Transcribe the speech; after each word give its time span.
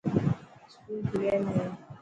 اسڪول 0.63 0.99
کليل 1.09 1.43
هي. 1.53 1.63